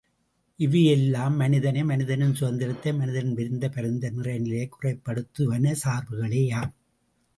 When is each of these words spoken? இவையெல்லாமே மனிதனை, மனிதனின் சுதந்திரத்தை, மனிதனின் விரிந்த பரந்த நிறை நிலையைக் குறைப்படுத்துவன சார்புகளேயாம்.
இவையெல்லாமே 0.59 1.35
மனிதனை, 1.35 1.83
மனிதனின் 1.83 2.33
சுதந்திரத்தை, 2.35 2.93
மனிதனின் 2.93 3.33
விரிந்த 3.33 3.69
பரந்த 3.69 4.09
நிறை 4.09 4.39
நிலையைக் 4.39 4.77
குறைப்படுத்துவன 4.81 5.75
சார்புகளேயாம். 5.83 6.71